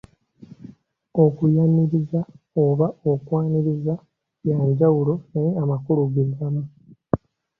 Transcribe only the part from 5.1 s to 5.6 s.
naye